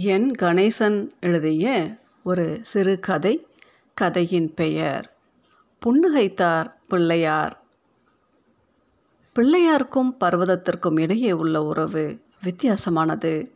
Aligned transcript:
என் 0.00 0.30
கணேசன் 0.42 1.10
எழுதிய 1.20 1.96
ஒரு 2.22 2.58
சிறு 2.62 2.98
கதை 2.98 3.46
கதையின் 3.94 4.54
பெயர் 4.54 5.16
புன்னகைத்தார் 5.86 6.68
பிள்ளையார். 6.88 7.62
பிள்ளையாருக்கும் 9.36 10.10
பர்வதத்திற்கும் 10.20 11.00
இடையே 11.00 11.32
உள்ள 11.32 11.64
உறவு 11.64 12.20
வித்தியாசமானது. 12.44 13.50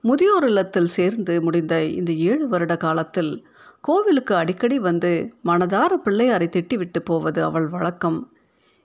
முதியோர் 0.00 0.44
இல்லத்தில் 0.44 0.86
சேர்ந்து 0.86 1.42
முடிந்த 1.42 1.84
இந்த 1.84 2.12
ஏழு 2.12 2.48
வருட 2.48 2.76
காலத்தில் 2.76 3.46
கோவிலுக்கு 3.80 4.34
அடிக்கடி 4.34 4.78
வந்து 4.78 5.34
மனதார 5.44 5.92
பிள்ளையாரை 6.04 6.48
திட்டிவிட்டு 6.48 6.98
போவது 7.04 7.44
அவள் 7.44 7.66
வழக்கம். 7.66 8.32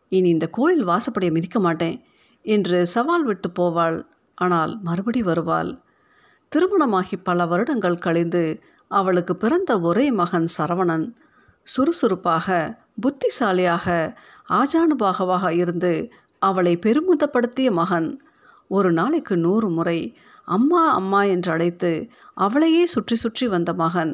இனி 0.10 0.30
இந்த 0.30 0.48
கோயில் 0.48 0.88
வாசப்படியை 0.88 1.32
மிதிக்க 1.32 1.60
மாட்டேன் 1.60 2.04
என்று 2.42 2.86
சவால் 2.86 3.24
விட்டு 3.24 3.50
போவாள் 3.60 4.04
ஆனால் 4.36 4.80
மறுபடி 4.82 5.22
வருவாள். 5.22 5.84
திருமணமாகி 6.50 7.18
பல 7.18 7.46
வருடங்கள் 7.46 7.96
கழிந்து 7.96 8.44
அவளுக்கு 8.88 9.36
பிறந்த 9.36 9.80
ஒரே 9.80 10.12
மகன் 10.12 10.48
சரவணன். 10.58 11.14
சுறுசுறுப்பாக 11.64 12.78
புத்திசாலியாக 13.02 14.18
ஆஜானுபாகவாக 14.50 15.52
இருந்து 15.52 16.12
அவளை 16.40 16.80
பெருமிதப்படுத்திய 16.86 17.72
மகன். 17.72 18.22
ஒரு 18.68 18.92
நாளைக்கு 18.92 19.38
நூறு 19.38 19.70
முறை 19.70 20.18
அம்மா 20.46 20.94
அம்மா 20.94 21.24
என்று 21.24 21.52
அழைத்து 21.52 22.10
அவளையே 22.34 22.86
சுற்றி 22.86 23.16
சுற்றி 23.16 23.48
வந்த 23.48 23.74
மகன். 23.74 24.14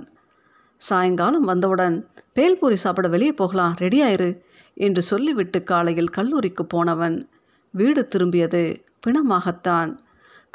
சாயங்காலம் 0.78 1.46
வந்தவுடன் 1.46 1.96
பேல்பூரி 2.36 2.74
சாப்பிட 2.74 3.08
வெளியே 3.08 3.34
போகலாம் 3.34 3.76
ரெடியாயிரு 3.82 4.42
என்று 4.74 5.02
சொல்லிவிட்டு 5.02 5.64
காலையில் 5.64 6.16
கல்லூரிக்கு 6.18 6.66
போனவன். 6.66 7.30
வீடு 7.72 8.08
திரும்பியது 8.16 8.64
பிணமாகத்தான். 9.08 9.92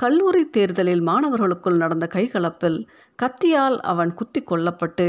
கல்லூரி 0.03 0.49
தேர்தலில் 0.49 1.01
மாணவர்களுக்குள் 1.01 1.77
நடந்த 1.77 2.09
கைகலப்பில் 2.15 2.79
கத்தியால் 3.19 3.77
அவன் 3.77 4.15
குத்தி 4.15 4.43
கொல்லப்பட்டு 4.43 5.07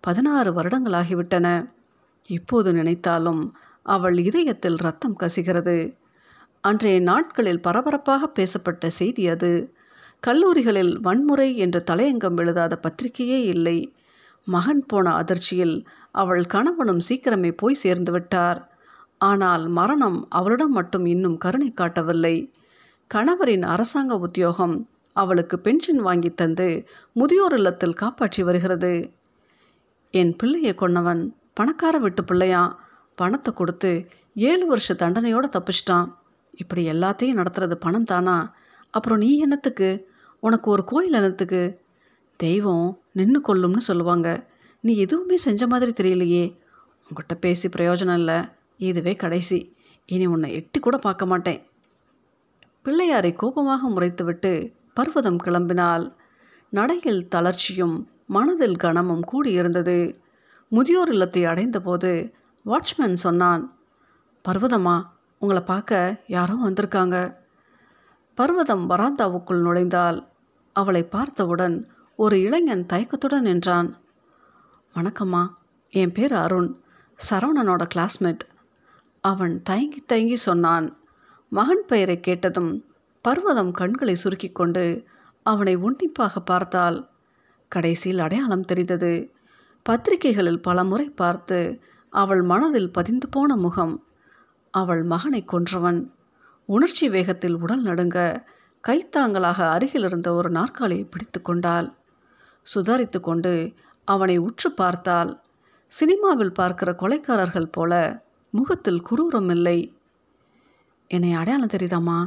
பதினாறு 0.00 0.50
வருடங்களாகிவிட்டன. 0.52 1.46
இப்போது 2.26 2.72
நினைத்தாலும் 2.72 3.42
அவள் 3.82 4.18
இதயத்தில் 4.18 4.76
ரத்தம் 4.76 5.16
கசிகிறது. 5.16 5.76
அன்றைய 6.60 7.00
நாட்களில் 7.00 7.60
பரபரப்பாக 7.60 8.26
பேசப்பட்ட 8.26 8.90
செய்தி 8.90 9.28
அது. 9.28 9.52
கல்லூரிகளில் 10.20 11.00
வன்முறை 11.00 11.56
என்று 11.56 11.84
தலையங்கம் 11.90 12.36
எழுதாத 12.36 12.80
பத்திரிகையே 12.82 13.38
இல்லை. 13.44 13.94
மகன் 14.46 14.86
போன 14.86 15.14
அதிர்ச்சியில் 15.14 15.76
அவள் 16.12 16.44
கணவனும் 16.44 17.04
சீக்கிரமே 17.08 17.52
போய் 17.56 17.74
சேர்ந்து 17.74 18.12
விட்டார். 18.12 18.60
ஆனால் 19.18 19.66
மரணம் 19.68 20.26
அவளிடம் 20.28 20.72
மட்டும் 20.72 21.06
இன்னும் 21.06 21.36
கருணை 21.36 21.70
காட்டவில்லை. 21.70 22.36
கணவரின் 23.14 23.62
அரசாங்க 23.62 24.18
உத்தியோகம் 24.18 24.90
அவளுக்கு 25.12 25.58
பென்ஷன் 25.58 25.98
வாங்கி 25.98 26.30
தந்து 26.30 26.88
முதியோர் 27.12 27.52
இல்லத்தில் 27.52 27.92
காப்பாற்றி 27.92 28.42
வருகிறது. 28.42 29.12
என் 30.10 30.36
பிள்ளையை 30.36 30.74
கொன்னவன் 30.74 31.34
பணக்கார 31.54 31.98
விட்டு 31.98 32.22
பிள்ளையான் 32.22 32.74
பணத்தை 33.14 33.54
கொடுத்து 33.54 34.08
ஏழு 34.34 34.66
வருஷ 34.66 34.94
தண்டனையோடு 34.94 35.48
தப்பிச்சிட்டான். 35.52 36.14
இப்படி 36.52 36.90
எல்லாத்தையும் 36.90 37.38
நடத்துறது 37.40 37.74
பணம் 37.74 38.04
தானா? 38.04 38.54
அப்புறம் 38.90 39.18
நீ 39.18 39.38
என்னத்துக்கு? 39.38 40.06
உனக்கு 40.40 40.70
ஒரு 40.70 40.84
கோயில் 40.84 41.12
என்னத்துக்கு? 41.12 41.78
தெய்வம் 42.36 43.00
நின்று 43.12 43.40
கொல்லும்னு 43.40 43.76
சொல்லுவாங்க. 43.76 44.48
நீ 44.80 44.96
எதுவுமே 44.96 45.36
செஞ்ச 45.36 45.66
மாதிரி 45.66 45.92
தெரியலையே. 45.92 46.58
உங்கள்கிட்ட 47.08 47.34
பேசி 47.40 47.68
பிரயோஜனம் 47.68 48.14
இல்லை. 48.14 48.38
இதுவே 48.76 49.16
கடைசி. 49.16 49.76
இனி 50.06 50.26
உன்னை 50.26 50.52
எட்டி 50.52 50.80
கூட 50.80 50.96
பார்க்க 50.96 51.26
மாட்டேன். 51.26 51.66
பிள்ளையாரை 52.84 53.32
கோபமாக 53.32 53.88
முறைத்துவிட்டு 53.88 54.72
பர்வதம் 54.94 55.38
கிளம்பினால் 55.44 56.14
நடையில் 56.68 57.28
தளர்ச்சியும் 57.28 58.08
மனதில் 58.26 58.76
கனமும் 58.76 59.24
கூடியிருந்தது. 59.32 60.18
முதியோர் 60.68 61.08
இல்லத்தை 61.08 61.44
அடைந்தபோது 61.44 62.32
வாட்ச்மேன் 62.66 63.12
சொன்னான் 63.12 63.78
பர்வதமா 64.48 64.96
உங்களை 65.38 65.62
பார்க்க 65.62 66.22
யாரோ 66.26 66.54
வந்திருக்காங்க. 66.54 67.16
பர்வதம் 68.34 68.90
வராந்தாவுக்குள் 68.90 69.60
நுழைந்தால் 69.60 70.18
அவளை 70.72 71.02
பார்த்தவுடன் 71.04 71.76
ஒரு 72.16 72.40
இளைஞன் 72.40 72.86
தயக்கத்துடன் 72.86 73.42
நின்றான். 73.42 74.00
வணக்கம்மா 74.94 75.42
என் 75.90 76.12
பேர் 76.12 76.34
அருண் 76.34 76.70
சரவணனோட 77.30 77.82
கிளாஸ்மேட் 77.94 78.44
அவன் 79.20 79.62
தயங்கி 79.62 80.00
தயங்கி 80.06 80.36
சொன்னான். 80.36 80.86
மகன் 81.52 81.84
பெயரை 81.86 82.20
கேட்டதும் 82.20 82.72
பர்வதம் 83.24 83.70
கண்களை 83.70 84.14
சுருக்கி 84.14 84.50
கொண்டு 84.52 84.84
அவனை 85.42 85.74
உன்னிப்பாக 85.76 86.40
பார்த்தால் 86.40 86.98
கடைசியில் 87.68 88.18
அடையாளம் 88.18 88.64
தெரிந்தது. 88.64 89.12
பத்திரிகைகளில் 89.86 90.60
பல 90.60 90.84
முறை 90.84 91.06
பார்த்து 91.10 91.58
அவள் 92.12 92.42
மனதில் 92.42 92.90
பதிந்து 92.90 93.28
போன 93.28 93.56
முகம். 93.56 93.94
அவள் 94.74 95.02
மகனை 95.02 95.44
கொன்றவன். 95.44 96.00
உணர்ச்சி 96.68 97.08
வேகத்தில் 97.08 97.54
உடல் 97.54 97.82
நடுங்க 97.82 98.18
கைத்தாங்களாக 98.84 99.58
அருகில் 99.68 100.02
இருந்த 100.02 100.28
ஒரு 100.34 100.50
நாற்காலியை 100.50 101.04
பிடித்து 101.04 101.42
கொண்டாள். 101.42 101.88
சுதாரித்து 102.66 103.20
கொண்டு 103.20 103.54
அவனை 104.08 104.36
உற்று 104.38 104.70
பார்த்தால் 104.72 105.32
சினிமாவில் 105.90 106.52
பார்க்கிற 106.52 106.90
கொலைக்காரர்கள் 106.92 107.72
போல 107.72 107.92
முகத்தில் 108.50 109.02
குரூரம் 109.10 109.50
இல்லை. 109.50 109.78
என்னை 111.12 111.32
அடையாளம் 111.32 111.72
தெரியுதாம்மா? 111.72 112.18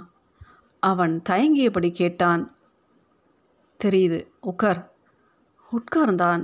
அவன் 0.84 1.14
தயங்கியபடி 1.30 1.90
கேட்டான். 1.92 2.44
தெரியுது 3.80 4.20
உட்கார். 4.42 4.82
உட்கார்ந்தான். 5.72 6.44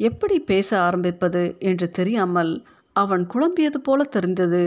எப்படி 0.00 0.36
பேச 0.40 0.68
ஆரம்பிப்பது 0.80 1.42
என்று 1.58 1.86
தெரியாமல் 1.90 2.52
அவன் 2.96 3.24
குழம்பியது 3.26 3.78
போல 3.82 4.02
தெரிந்தது. 4.02 4.64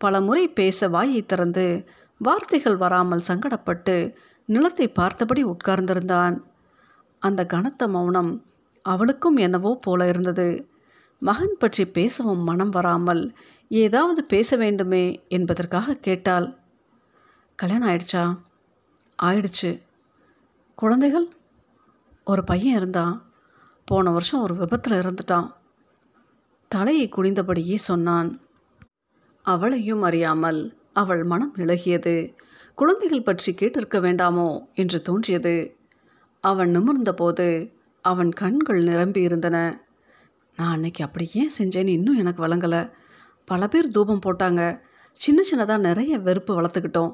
பல 0.00 0.20
முறை 0.20 0.44
பேச 0.48 0.88
வாயை 0.88 1.22
திறந்து 1.26 1.66
வார்த்தைகள் 2.20 2.76
வராமல் 2.76 3.26
சங்கடப்பட்டு 3.28 3.96
நிலத்தை 4.48 4.86
பார்த்தபடி 4.88 5.42
உட்கார்ந்திருந்தான். 5.44 6.36
அந்த 7.22 7.40
கனத்த 7.46 7.88
மௌனம் 7.88 8.32
அவளுக்கும் 8.84 9.36
என்னவோ 9.36 9.72
போல 9.80 10.08
இருந்தது. 10.08 10.48
மகன் 11.22 11.56
பற்றி 11.58 11.84
பேசவும் 11.88 12.42
மனம் 12.42 12.70
வராமல் 12.70 13.22
ஏதாவது 13.68 14.24
பேச 14.24 14.56
வேண்டுமே 14.56 15.24
என்பதற்காக 15.28 15.94
கேட்டாள். 15.94 16.58
கல்யாணம் 17.54 17.88
ஆயிடுச்சா? 17.88 18.38
ஆயிடுச்சு. 19.22 19.82
குழந்தைகள்? 20.74 21.28
ஒரு 22.24 22.44
பையன் 22.44 22.76
இருந்தான். 22.76 23.32
போன 23.84 24.10
வருஷம் 24.10 24.40
ஒரு 24.40 24.56
விபத்தில் 24.56 24.98
இறந்துட்டான். 24.98 25.52
தலையை 26.68 27.08
குனிந்தபடியே 27.08 27.74
சொன்னான். 27.74 28.40
அவளையும் 29.42 30.02
அறியாமல் 30.02 30.76
அவள் 30.92 31.24
மனம் 31.24 31.54
இழகியது. 31.56 32.34
குழந்தைகள் 32.74 33.22
பற்றி 33.22 33.54
கேட்டிருக்க 33.54 34.00
வேண்டாமோ? 34.00 34.72
என்று 34.74 35.02
தோன்றியது. 35.02 35.76
அவன் 36.40 36.70
நிமிர்ந்தபோது 36.70 37.72
அவன் 38.02 38.32
கண்கள் 38.32 38.82
நிரம்பி 38.82 39.20
இருந்தன 39.20 39.86
நான் 40.56 40.72
அன்னைக்கு 40.72 41.04
அப்படி 41.04 41.30
ஏன் 41.32 41.50
செஞ்சேன்னு 41.58 41.88
இன்னும் 41.88 42.16
எனக்கு 42.16 42.46
வழங்கலை. 42.46 42.92
பல 43.48 43.68
பேர் 43.68 43.90
தூபம் 43.90 44.24
போட்டாங்க. 44.26 44.62
சின்ன 45.12 45.40
சின்னதாக 45.50 45.78
நிறைய 45.78 46.18
வெறுப்பு 46.18 46.52
வளர்த்துக்கிட்டோம். 46.60 47.12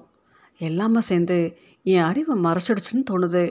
எல்லாமே 0.59 1.01
சேர்ந்து 1.01 1.39
என் 1.83 2.03
அறிவை 2.03 2.35
மறைச்சிடுச்சுன்னு 2.45 3.05
தோணுது. 3.11 3.45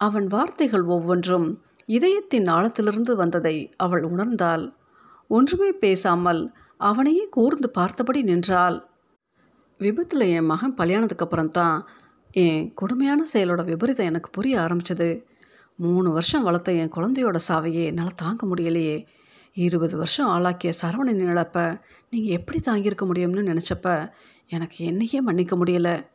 அவன் 0.00 0.26
வார்த்தைகள் 0.26 0.84
ஒவ்வொன்றும் 0.94 1.48
இதயத்தின் 1.88 2.44
ஆழத்திலிருந்து 2.44 3.12
வந்ததை 3.14 3.56
அவள் 3.76 4.02
உணர்ந்தாள். 4.02 4.64
ஒன்றுமே 5.28 5.70
பேசாமல் 5.72 6.42
அவனையே 6.76 7.24
கூர்ந்து 7.28 7.68
பார்த்தபடி 7.70 8.22
நின்றாள். 8.22 8.78
விபத்தில் 9.78 10.24
என் 10.36 10.44
மகன் 10.44 10.74
பலியானதுக்கு 10.74 11.82
என் 12.34 12.74
கொடுமையான 12.74 13.24
செயலோட 13.32 13.62
விபரீதம் 13.64 14.06
எனக்கு 14.06 14.30
புரிய 14.30 14.54
ஆரம்பிச்சது. 14.58 15.08
மூணு 15.76 16.08
வருஷம் 16.10 16.42
வளர்த்த 16.42 16.72
என் 16.72 16.92
குழந்தையோட 16.92 17.38
சாவையே 17.48 17.84
என்னால் 17.84 18.14
தாங்க 18.14 18.46
முடியலையே. 18.46 18.98
இருபது 19.52 19.96
வருஷம் 19.96 20.28
ஆளாக்கிய 20.28 20.72
சரவணன் 20.82 21.22
இழப்ப 21.24 21.80
நீங்கள் 22.10 22.32
எப்படி 22.32 22.58
தாங்கியிருக்க 22.64 23.04
முடியும்னு 23.06 23.42
நினச்சப்ப 23.50 24.12
எனக்கு 24.48 24.84
என்னையே 24.84 25.20
மன்னிக்க 25.20 25.56
முடியலை. 25.56 26.06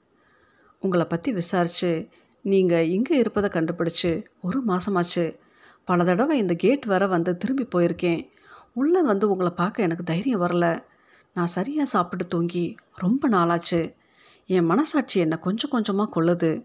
உங்களை 0.79 1.05
பற்றி 1.05 1.31
விசாரித்து 1.31 2.09
நீங்கள் 2.41 2.87
இங்கே 2.87 3.17
இருப்பதை 3.17 3.49
கண்டுபிடிச்சு 3.53 4.25
ஒரு 4.41 4.63
மாதமாச்சு 4.67 5.35
பல 5.83 6.03
தடவை 6.03 6.37
இந்த 6.37 6.53
கேட் 6.53 6.85
வர 6.85 7.07
வந்து 7.07 7.37
திரும்பி 7.37 7.67
போயிருக்கேன். 7.75 8.29
உள்ளே 8.73 9.01
வந்து 9.01 9.29
உங்களை 9.29 9.51
பார்க்க 9.51 9.83
எனக்கு 9.83 10.03
தைரியம் 10.03 10.41
வரல. 10.41 10.79
நான் 11.33 11.45
சரியாக 11.45 11.85
சாப்பிட்டு 11.85 12.27
தூங்கி 12.27 12.75
ரொம்ப 12.93 13.29
நாளாச்சு. 13.29 13.93
என் 14.45 14.65
மனசாட்சி 14.65 15.19
என்னை 15.19 15.37
கொஞ்சம் 15.39 15.69
கொஞ்சமாக 15.69 16.09
கொள்ளுது. 16.15 16.63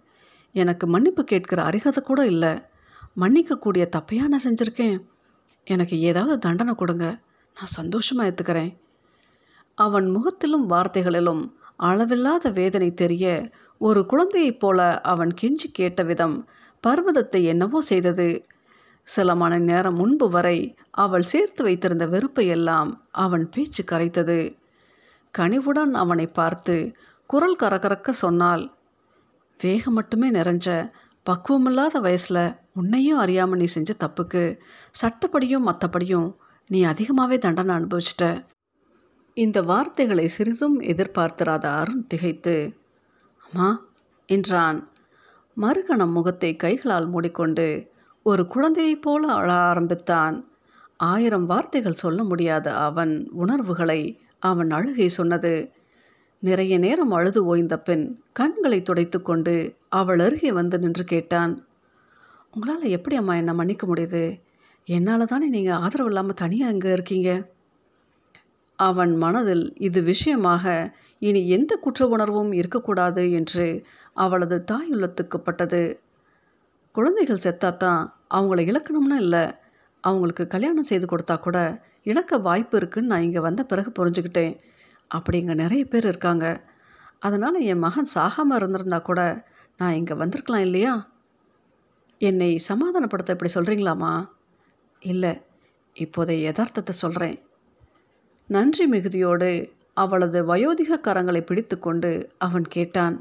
எனக்கு 0.53 0.87
மன்னிப்பு 0.87 1.25
கேட்கிற 1.25 1.63
அருகதை 1.63 2.03
கூட 2.03 2.27
இல்லை. 2.27 2.53
மன்னிக்கக்கூடிய 3.17 3.85
தப்பையாக 3.97 4.29
நான் 4.29 4.47
செஞ்சுருக்கேன். 4.49 4.99
எனக்கு 5.67 5.97
ஏதாவது 6.01 6.39
தண்டனை 6.39 6.75
கொடுங்க. 6.75 7.07
நான் 7.57 7.77
சந்தோஷமாக 7.79 8.29
ஏற்றுக்கிறேன் 8.29 8.73
அவன் 9.79 10.07
முகத்திலும் 10.11 10.67
வார்த்தைகளிலும் 10.67 11.43
அளவில்லாத 11.77 12.51
வேதனை 12.51 12.95
தெரிய 12.95 13.27
ஒரு 13.81 14.07
குழந்தையைப் 14.07 14.61
போல 14.61 15.01
அவன் 15.01 15.33
கெஞ்சி 15.41 15.69
கேட்ட 15.73 16.03
விதம் 16.03 16.37
பர்வதத்தை 16.85 17.41
என்னவோ 17.43 17.81
செய்தது. 17.81 18.29
சில 19.07 19.35
மணி 19.35 19.59
நேரம் 19.61 19.95
முன்பு 19.95 20.27
வரை 20.29 20.59
அவள் 20.91 21.23
சேர்த்து 21.23 21.63
வைத்திருந்த 21.63 22.07
வெறுப்பை 22.07 22.47
எல்லாம் 22.47 22.91
அவன் 23.11 23.49
பேச்சு 23.49 23.85
கரைத்தது. 23.85 24.57
கனிவுடன் 25.35 25.95
அவனை 25.95 26.27
பார்த்து 26.27 26.77
குரல் 27.31 27.61
கரகரக்க 27.63 28.11
சொன்னால் 28.11 28.65
வேகம் 29.61 29.93
மட்டுமே 29.93 30.31
நிறைஞ்ச 30.31 30.69
பக்குவமில்லாத 31.27 31.97
வயசில் 32.01 32.45
உன்னையும் 32.75 33.19
அறியாமல் 33.19 33.59
நீ 33.59 33.65
செஞ்ச 33.65 33.93
தப்புக்கு 33.95 34.43
சட்டப்படியும் 35.03 35.67
மற்றபடியும் 35.69 36.29
நீ 36.71 36.81
அதிகமாகவே 36.83 37.37
தண்டனை 37.39 37.73
அனுபவிச்சிட்ட. 37.77 38.25
இந்த 39.37 39.59
வார்த்தைகளை 39.63 40.29
சிறிதும் 40.29 40.77
எதிர்பார்த்திராத 40.83 41.65
அருண் 41.73 42.07
திகைத்து 42.07 42.57
அம்மா 43.45 43.69
என்றான். 44.29 44.79
மறுகணம் 45.57 46.13
முகத்தை 46.13 46.51
கைகளால் 46.57 47.09
மூடிக்கொண்டு 47.09 47.67
ஒரு 48.27 48.43
குழந்தையைப் 48.47 49.03
போல 49.03 49.23
அழ 49.33 49.49
ஆரம்பித்தான். 49.71 50.37
ஆயிரம் 51.05 51.47
வார்த்தைகள் 51.47 52.03
சொல்ல 52.03 52.21
முடியாத 52.23 52.67
அவன் 52.79 53.15
உணர்வுகளை 53.33 54.01
அவன் 54.43 54.71
அழுகை 54.71 55.09
சொன்னது 55.09 55.53
நிறைய 56.43 56.75
நேரம் 56.85 57.13
அழுது 57.17 57.41
ஓய்ந்த 57.51 57.75
பெண் 57.79 58.05
கண்களை 58.39 58.79
துடைத்து 58.83 59.19
கொண்டு 59.23 59.53
அவள் 59.99 60.21
அருகே 60.25 60.51
வந்து 60.59 60.77
நின்று 60.79 61.05
கேட்டான். 61.05 61.53
உங்களால் 62.55 62.95
எப்படி 62.97 63.17
அம்மா 63.21 63.35
என்னை 63.41 63.53
மன்னிக்க 63.59 63.85
முடியுது? 63.91 64.23
என்னால் 64.89 65.31
தானே 65.33 65.47
நீங்கள் 65.49 65.81
ஆதரவு 65.85 66.11
இல்லாமல் 66.11 66.39
தனியாக 66.43 66.75
இங்கே 66.75 66.91
இருக்கீங்க? 66.93 67.31
அவன் 68.79 69.13
மனதில் 69.17 69.65
இது 69.79 70.03
விஷயமாக 70.03 70.65
இனி 71.23 71.43
எந்த 71.57 71.73
குற்ற 71.77 72.09
உணர்வும் 72.15 72.53
இருக்கக்கூடாது 72.61 73.25
என்று 73.41 73.67
அவளது 74.25 74.59
தாயுள்ளத்துக்குப்பட்டது 74.73 75.83
குழந்தைகள் 76.95 77.45
செத்தாதான் 77.47 78.03
அவங்கள 78.37 78.61
இழக்கணும்னு 78.71 79.19
இல்லை 79.25 79.45
அவங்களுக்கு 80.05 80.45
கல்யாணம் 80.47 80.91
செய்து 80.91 81.07
கொடுத்தா 81.07 81.37
கூட 81.41 81.59
இழக்க 82.11 82.39
வாய்ப்பு 82.49 82.77
இருக்குன்னு 82.81 83.13
நான் 83.13 83.27
இங்கே 83.29 83.41
வந்த 83.41 83.63
பிறகு 83.65 83.91
புரிஞ்சுக்கிட்டேன். 83.99 84.55
அப்படிங்க 85.15 85.55
நிறைய 85.55 85.85
பேர் 85.85 86.05
இருக்காங்க. 86.05 86.65
அதனால் 87.19 87.59
என் 87.61 87.79
மகன் 87.79 88.13
சாகாமல் 88.15 88.57
இருந்திருந்தா 88.57 88.99
கூட 88.99 89.47
நான் 89.77 89.93
இங்கே 89.93 90.15
வந்திருக்கலாம் 90.15 90.61
இல்லையா? 90.61 91.11
என்னை 92.19 92.61
சமாதானப்படுத்த 92.69 93.31
இப்படி 93.31 93.51
சொல்கிறீங்களாம்மா 93.55 94.29
இல்லை 94.99 95.43
இப்போதைய 95.97 96.41
யதார்த்தத்தை 96.49 96.91
சொல்கிறேன் 96.91 97.39
நன்றி 98.47 98.87
மிகுதியோடு 98.87 99.75
அவளது 99.95 100.39
வயோதிக 100.47 100.99
கரங்களை 101.03 101.41
பிடித்து 101.41 101.79
கொண்டு 101.79 102.31
அவன் 102.39 102.67
கேட்டான். 102.69 103.17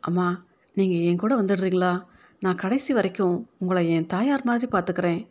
அம்மா 0.00 0.44
நீங்கள் 0.74 0.98
என் 0.98 1.16
கூட 1.16 1.42
வந்துடுறீங்களா? 1.42 2.04
நான் 2.40 2.54
கடைசி 2.54 2.92
வரைக்கும் 2.92 3.48
உங்களை 3.58 3.90
என் 3.90 4.06
தாயார் 4.06 4.44
மாதிரி 4.44 4.66
பார்த்துக்கிறேன். 4.70 5.22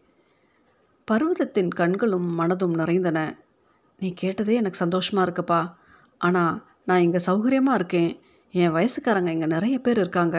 பர்வதத்தின் 1.12 1.68
கண்களும் 1.68 2.40
மனதும் 2.40 2.76
நிறைந்தன. 2.76 3.20
நீ 4.00 4.14
கேட்டதே 4.14 4.54
எனக்கு 4.56 4.78
சந்தோஷமாக 4.78 5.26
இருக்குப்பா. 5.28 5.74
ஆனால் 6.18 6.64
நான் 6.86 7.00
இங்கே 7.00 7.20
சௌகரியமாக 7.26 7.74
இருக்கேன். 7.74 8.12
என் 8.52 8.74
வயசுக்காரங்க 8.74 9.30
இங்கே 9.30 9.46
நிறைய 9.46 9.80
பேர் 9.80 9.98
இருக்காங்க. 9.98 10.38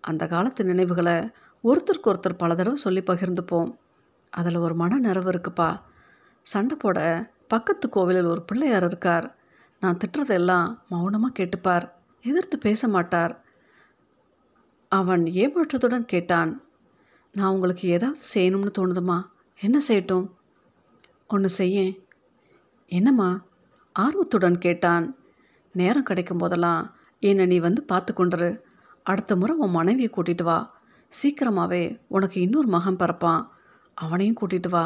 அந்த 0.00 0.26
காலத்து 0.26 0.64
நினைவுகளை 0.64 1.16
ஒருத்தருக்கு 1.64 2.10
ஒருத்தர் 2.12 2.40
பல 2.42 2.54
தடவை 2.54 2.76
சொல்லி 2.76 3.00
பகிர்ந்துப்போம். 3.00 3.70
அதில் 4.30 4.56
ஒரு 4.56 4.74
மன 4.74 4.98
நிறைவு 4.98 5.30
இருக்குப்பா. 5.30 5.80
சண்டை 6.46 6.76
போட 6.76 6.98
பக்கத்து 7.48 7.88
கோவிலில் 7.88 8.24
ஒரு 8.24 8.42
பிள்ளையார் 8.42 8.84
இருக்கார். 8.84 9.36
நான் 9.80 9.98
திட்டுறதெல்லாம் 10.04 10.78
மௌனமாக 10.88 11.32
கேட்டுப்பார். 11.38 11.86
எதிர்த்து 12.24 12.58
பேச 12.58 12.88
மாட்டார். 12.88 13.34
அவன் 14.88 15.24
ஏமாற்றத்துடன் 15.24 16.04
கேட்டான் 16.04 16.50
நான் 17.34 17.52
உங்களுக்கு 17.52 17.88
ஏதாவது 17.88 18.20
செய்யணும்னு 18.34 18.72
தோணுதுமா? 18.78 19.18
என்ன 19.60 19.80
செய்யட்டும்? 19.88 20.26
ஒன்று 21.26 21.48
செய்யேன். 21.58 21.94
என்னம்மா? 22.92 23.28
ஆர்வத்துடன் 23.92 24.58
கேட்டான். 24.58 25.04
நேரம் 25.72 26.02
கிடைக்கும் 26.02 26.38
போதெல்லாம் 26.38 26.82
என்னை 27.20 27.46
நீ 27.46 27.58
வந்து 27.58 27.82
பார்த்து 27.82 28.12
கொண்டுரு. 28.12 28.60
அடுத்த 29.02 29.36
முறை 29.36 29.56
உன் 29.56 29.70
மனைவியை 29.70 30.10
கூட்டிகிட்டு 30.10 30.42
வா. 30.42 30.58
சீக்கிரமாகவே 31.08 31.82
உனக்கு 32.08 32.40
இன்னொரு 32.40 32.68
மகன் 32.68 32.96
பிறப்பான். 32.96 33.42
அவனையும் 33.94 34.38
கூட்டிகிட்டு 34.40 34.68
வா. 34.68 34.84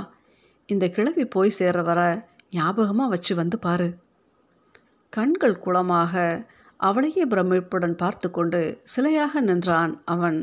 இந்த 0.66 0.88
கிழவி 0.88 1.24
போய் 1.26 1.56
சேர்ற 1.58 1.82
வர 1.82 2.00
ஞாபகமாக 2.50 3.08
வச்சு 3.08 3.34
வந்து 3.34 3.58
பாரு. 3.58 3.88
கண்கள் 5.12 5.58
குளமாக 5.58 6.14
அவளையே 6.80 7.24
பிரமிப்புடன் 7.26 7.96
பார்த்து 7.96 8.30
கொண்டு 8.30 8.60
சிலையாக 8.94 9.40
நின்றான் 9.40 10.02
அவன். 10.04 10.40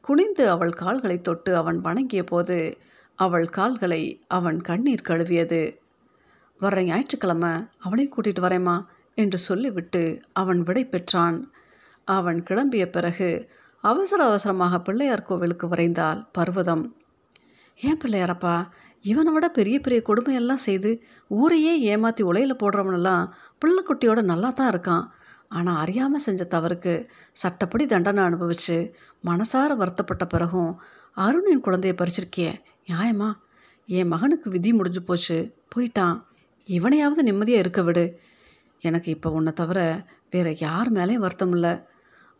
குனிந்து 0.00 0.44
அவள் 0.50 0.72
கால்களை 0.72 1.20
தொட்டு 1.20 1.56
அவன் 1.56 1.80
வணங்கிய 1.80 2.24
போது 2.24 2.58
அவள் 3.18 3.48
கால்களை 3.48 4.02
அவன் 4.28 4.60
கண்ணீர் 4.60 5.08
கழுவியது. 5.08 5.62
வர்ற 6.60 6.80
ஞாயிற்றுக்கிழமை 6.88 7.52
அவளையும் 7.84 8.12
கூட்டிகிட்டு 8.14 8.44
வரேம்மா 8.46 8.76
என்று 9.14 9.38
சொல்லிவிட்டு 9.38 10.02
அவன் 10.40 10.60
விடை 10.68 10.84
பெற்றான். 10.86 11.38
அவன் 12.08 12.38
கிளம்பிய 12.48 12.84
பிறகு 12.90 13.28
அவசர 13.84 14.20
அவசரமாக 14.24 14.74
பிள்ளையார் 14.86 15.28
கோவிலுக்கு 15.28 15.66
வரைந்தாள் 15.68 16.20
பர்வதம். 16.36 16.84
ஏன் 17.78 18.00
பிள்ளையாரப்பா 18.02 18.56
இவனை 19.04 19.30
விட 19.32 19.46
பெரிய 19.48 19.76
பெரிய 19.80 20.00
கொடுமையெல்லாம் 20.06 20.66
செய்து 20.66 20.90
ஊரையே 21.30 21.72
ஏமாற்றி 21.92 22.22
உலையில் 22.30 22.60
போடுறவனெல்லாம் 22.62 23.24
பிள்ளைக்குட்டியோட 23.62 24.20
நல்லா 24.22 24.50
தான் 24.50 24.70
இருக்கான். 24.72 25.04
ஆனால் 25.48 25.80
அறியாமல் 25.82 26.24
செஞ்ச 26.26 26.44
தவறுக்கு 26.54 26.94
சட்டப்படி 27.42 27.84
தண்டனை 27.86 28.22
அனுபவித்து 28.28 28.78
மனசார 29.24 29.70
வருத்தப்பட்ட 29.76 30.24
பிறகும் 30.26 30.72
அருணின் 31.16 31.64
குழந்தைய 31.66 31.94
பறிச்சிருக்கியே 31.98 32.52
நியாயமா? 32.88 33.28
என் 33.88 34.10
மகனுக்கு 34.12 34.48
விதி 34.50 34.70
முடிஞ்சு 34.72 35.02
போச்சு 35.02 35.38
போயிட்டான். 35.74 36.16
இவனையாவது 36.66 37.22
நிம்மதியாக 37.22 37.62
இருக்க 37.62 37.82
விடு. 37.82 38.20
எனக்கு 38.80 39.10
இப்போ 39.10 39.30
உன்னை 39.30 39.52
தவிர 39.52 40.06
வேறு 40.30 40.56
யார் 40.58 40.92
மேலேயும் 40.92 41.24
வருத்தம் 41.24 41.52
இல்லை. 41.52 41.78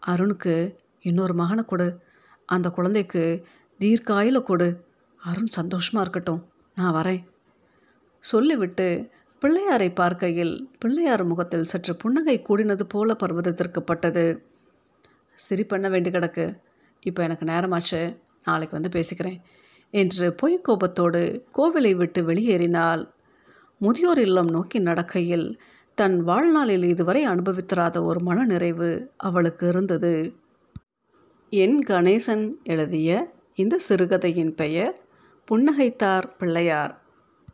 அருணுக்கு 0.07 0.75
இன்னொரு 1.01 1.35
மகனை 1.35 1.65
கொடு. 1.65 2.01
அந்த 2.47 2.71
குழந்தைக்கு 2.71 3.47
தீர்க்காயில 3.81 4.43
கொடு. 4.43 4.85
அருண் 5.17 5.47
சந்தோஷமாக 5.47 6.11
இருக்கட்டும். 6.11 6.53
நான் 6.75 7.05
வரேன். 7.05 7.25
சொல்லிவிட்டு 8.19 9.09
பிள்ளையாரை 9.43 9.95
பார்க்கையில் 9.95 10.71
பிள்ளையார் 10.79 11.25
முகத்தில் 11.25 11.63
சற்று 11.63 11.97
புன்னகை 11.97 12.43
கூடினது 12.49 12.83
போல 12.83 13.15
பர்வதத்திற்கு 13.15 13.81
பட்டது. 13.81 14.47
சரி 15.33 15.65
பண்ண 15.65 15.89
வேண்டி 15.89 16.11
கிடக்கு. 16.11 16.59
இப்போ 17.01 17.23
எனக்கு 17.23 17.45
நேரமாச்சு. 17.45 18.19
நாளைக்கு 18.45 18.81
வந்து 18.81 19.01
பேசிக்கிறேன் 19.01 19.41
என்று 19.91 20.35
பொய் 20.35 20.61
கோபத்தோடு 20.61 21.45
கோவிலை 21.59 21.95
விட்டு 21.97 22.23
வெளியேறினாள் 22.23 23.15
முதியோர் 23.79 24.19
இல்லம் 24.19 24.51
நோக்கி 24.51 24.79
நடக்கையில் 24.79 25.61
தன் 25.95 26.21
வாழ்நாளில் 26.21 26.83
இதுவரை 26.83 27.27
அனுபவித்திராத 27.29 28.03
ஒரு 28.03 28.21
மனநிறைவு 28.21 29.13
அவளுக்கு 29.17 29.69
இருந்தது. 29.69 30.35
என் 31.51 31.85
கணேசன் 31.87 32.53
எழுதிய 32.65 33.35
இந்த 33.55 33.79
சிறுகதையின் 33.79 34.55
பெயர் 34.55 35.05
புன்னகைத்தார் 35.51 36.25
பிள்ளையார். 36.39 37.06